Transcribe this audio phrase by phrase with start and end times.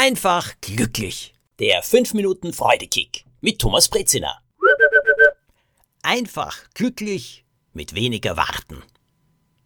[0.00, 1.34] Einfach glücklich.
[1.58, 4.40] Der 5 Minuten Freudekick mit Thomas Brezina.
[6.02, 8.84] Einfach glücklich mit weniger Warten.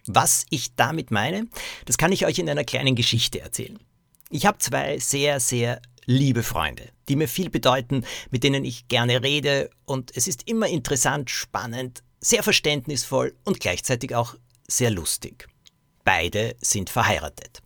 [0.06, 1.48] Was ich damit meine,
[1.84, 3.78] das kann ich euch in einer kleinen Geschichte erzählen.
[4.30, 9.22] Ich habe zwei sehr, sehr liebe Freunde, die mir viel bedeuten, mit denen ich gerne
[9.22, 14.34] rede und es ist immer interessant, spannend, sehr verständnisvoll und gleichzeitig auch
[14.66, 15.46] sehr lustig.
[16.04, 17.60] Beide sind verheiratet.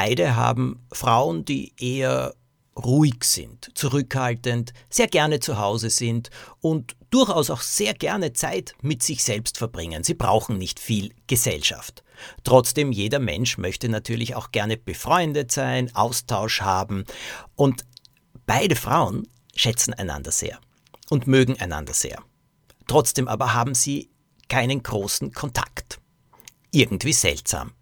[0.00, 2.36] Beide haben Frauen, die eher
[2.76, 6.30] ruhig sind, zurückhaltend, sehr gerne zu Hause sind
[6.60, 10.04] und durchaus auch sehr gerne Zeit mit sich selbst verbringen.
[10.04, 12.04] Sie brauchen nicht viel Gesellschaft.
[12.44, 17.02] Trotzdem, jeder Mensch möchte natürlich auch gerne befreundet sein, Austausch haben
[17.56, 17.84] und
[18.46, 19.26] beide Frauen
[19.56, 20.60] schätzen einander sehr
[21.10, 22.22] und mögen einander sehr.
[22.86, 24.10] Trotzdem aber haben sie
[24.48, 25.98] keinen großen Kontakt.
[26.70, 27.72] Irgendwie seltsam.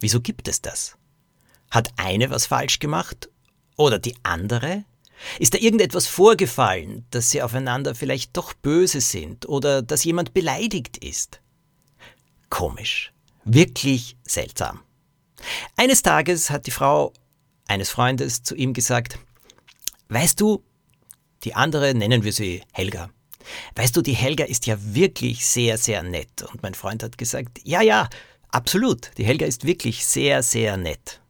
[0.00, 0.98] Wieso gibt es das?
[1.70, 3.28] Hat eine was falsch gemacht?
[3.76, 4.84] Oder die andere?
[5.38, 10.96] Ist da irgendetwas vorgefallen, dass sie aufeinander vielleicht doch böse sind oder dass jemand beleidigt
[10.98, 11.40] ist?
[12.50, 13.12] Komisch.
[13.44, 14.80] Wirklich seltsam.
[15.76, 17.12] Eines Tages hat die Frau
[17.66, 19.18] eines Freundes zu ihm gesagt,
[20.08, 20.64] Weißt du,
[21.44, 23.10] die andere nennen wir sie Helga.
[23.76, 26.42] Weißt du, die Helga ist ja wirklich sehr, sehr nett.
[26.50, 28.08] Und mein Freund hat gesagt, ja, ja,
[28.50, 31.20] absolut, die Helga ist wirklich sehr, sehr nett.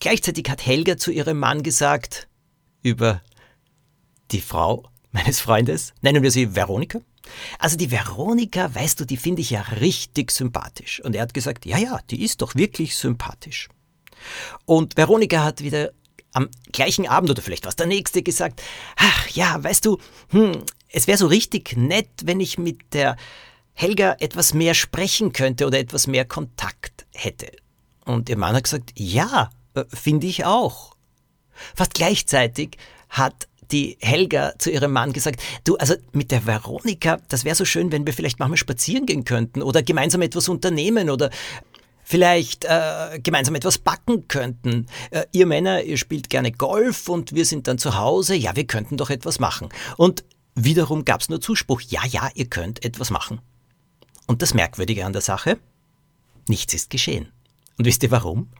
[0.00, 2.28] Gleichzeitig hat Helga zu ihrem Mann gesagt,
[2.82, 3.22] über
[4.30, 7.00] die Frau meines Freundes, nennen wir sie Veronika.
[7.58, 11.00] Also die Veronika, weißt du, die finde ich ja richtig sympathisch.
[11.04, 13.68] Und er hat gesagt, ja, ja, die ist doch wirklich sympathisch.
[14.64, 15.92] Und Veronika hat wieder
[16.32, 18.62] am gleichen Abend oder vielleicht was der nächste gesagt,
[18.96, 19.98] ach ja, weißt du,
[20.30, 23.16] hm, es wäre so richtig nett, wenn ich mit der
[23.72, 27.50] Helga etwas mehr sprechen könnte oder etwas mehr Kontakt hätte.
[28.04, 29.50] Und ihr Mann hat gesagt, ja,
[29.86, 30.94] finde ich auch.
[31.74, 32.76] Fast gleichzeitig
[33.08, 37.64] hat die Helga zu ihrem Mann gesagt, du, also mit der Veronika, das wäre so
[37.64, 41.30] schön, wenn wir vielleicht manchmal spazieren gehen könnten oder gemeinsam etwas unternehmen oder
[42.02, 44.86] vielleicht äh, gemeinsam etwas backen könnten.
[45.10, 48.66] Äh, ihr Männer, ihr spielt gerne Golf und wir sind dann zu Hause, ja, wir
[48.66, 49.68] könnten doch etwas machen.
[49.98, 50.24] Und
[50.54, 53.42] wiederum gab es nur Zuspruch, ja, ja, ihr könnt etwas machen.
[54.26, 55.58] Und das Merkwürdige an der Sache,
[56.48, 57.28] nichts ist geschehen.
[57.78, 58.50] Und wisst ihr warum?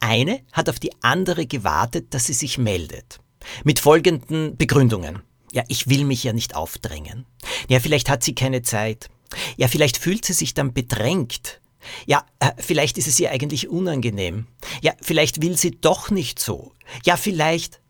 [0.00, 3.20] Eine hat auf die andere gewartet, dass sie sich meldet.
[3.64, 5.22] Mit folgenden Begründungen.
[5.52, 7.24] Ja, ich will mich ja nicht aufdrängen.
[7.68, 9.08] Ja, vielleicht hat sie keine Zeit.
[9.56, 11.60] Ja, vielleicht fühlt sie sich dann bedrängt.
[12.06, 14.46] Ja, äh, vielleicht ist es ihr eigentlich unangenehm.
[14.82, 16.72] Ja, vielleicht will sie doch nicht so.
[17.04, 17.80] Ja, vielleicht.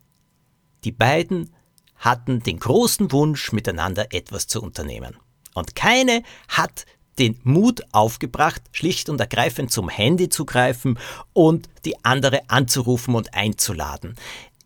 [0.85, 1.55] Die beiden
[1.97, 5.17] hatten den großen Wunsch, miteinander etwas zu unternehmen.
[5.55, 6.85] Und keine hat
[7.19, 10.99] den Mut aufgebracht, schlicht und ergreifend zum Handy zu greifen
[11.33, 14.15] und die andere anzurufen und einzuladen.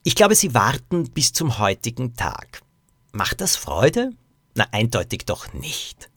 [0.05, 2.63] Ich glaube, sie warten bis zum heutigen Tag.
[3.13, 4.11] Macht das Freude?
[4.55, 6.11] Na, eindeutig doch nicht.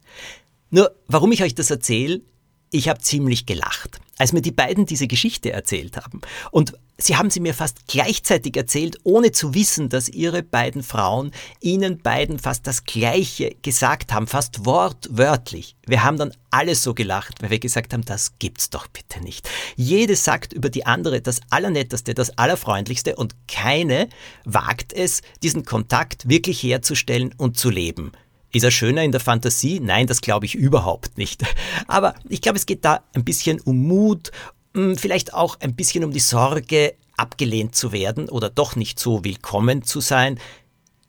[0.69, 2.22] Nur, warum ich euch das erzähle,
[2.71, 6.21] ich habe ziemlich gelacht, als mir die beiden diese Geschichte erzählt haben.
[6.51, 11.31] Und sie haben sie mir fast gleichzeitig erzählt, ohne zu wissen, dass ihre beiden Frauen
[11.61, 15.75] ihnen beiden fast das Gleiche gesagt haben, fast wortwörtlich.
[15.85, 19.49] Wir haben dann alles so gelacht, weil wir gesagt haben, das gibt's doch bitte nicht.
[19.75, 24.09] Jede sagt über die andere das Allernetteste, das Allerfreundlichste und keine
[24.45, 28.11] wagt es, diesen Kontakt wirklich herzustellen und zu leben.
[28.55, 29.81] Ist er schöner in der Fantasie?
[29.81, 31.43] Nein, das glaube ich überhaupt nicht.
[31.88, 34.31] Aber ich glaube, es geht da ein bisschen um Mut,
[34.73, 39.25] hm, vielleicht auch ein bisschen um die Sorge, abgelehnt zu werden oder doch nicht so
[39.25, 40.39] willkommen zu sein.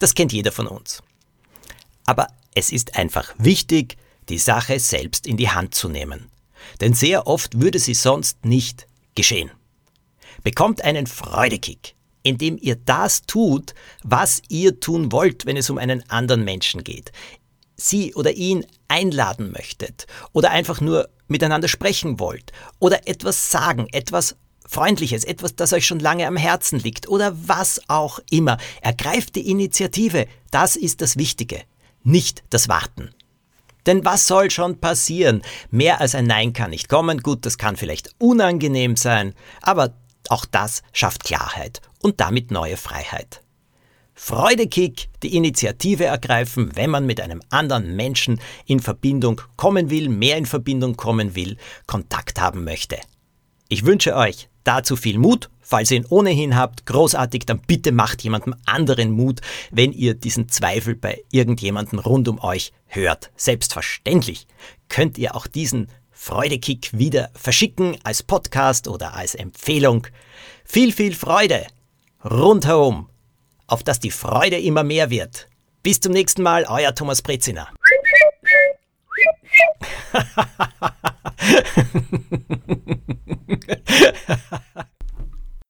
[0.01, 1.05] Das kennt jeder von uns.
[2.05, 3.97] Aber es ist einfach wichtig,
[4.29, 6.27] die Sache selbst in die Hand zu nehmen.
[6.81, 9.53] Denn sehr oft würde sie sonst nicht geschehen.
[10.43, 11.95] Bekommt einen Freudekick,
[12.27, 17.13] indem ihr das tut, was ihr tun wollt, wenn es um einen anderen Menschen geht.
[17.77, 24.35] Sie oder ihn einladen möchtet oder einfach nur miteinander sprechen wollt oder etwas sagen, etwas
[24.69, 28.59] Freundliches, etwas, das euch schon lange am Herzen liegt oder was auch immer.
[28.81, 30.27] Ergreift die Initiative.
[30.51, 31.63] Das ist das Wichtige,
[32.03, 33.11] nicht das Warten.
[33.87, 35.43] Denn was soll schon passieren?
[35.71, 37.21] Mehr als ein Nein kann nicht kommen.
[37.21, 39.95] Gut, das kann vielleicht unangenehm sein, aber
[40.29, 43.43] auch das schafft Klarheit und damit neue Freiheit.
[44.15, 50.37] Freudekick, die Initiative ergreifen, wenn man mit einem anderen Menschen in Verbindung kommen will, mehr
[50.37, 51.57] in Verbindung kommen will,
[51.89, 52.97] Kontakt haben möchte.
[53.69, 55.51] Ich wünsche euch dazu viel Mut.
[55.61, 59.41] Falls ihr ihn ohnehin habt, großartig, dann bitte macht jemandem anderen Mut,
[59.73, 63.33] wenn ihr diesen Zweifel bei irgendjemandem rund um euch hört.
[63.35, 64.47] Selbstverständlich
[64.89, 70.07] könnt ihr auch diesen Freudekick wieder verschicken als Podcast oder als Empfehlung.
[70.65, 71.67] Viel, viel Freude
[72.31, 73.09] rundherum,
[73.67, 75.49] auf dass die Freude immer mehr wird.
[75.83, 77.69] Bis zum nächsten Mal, euer Thomas Brezina.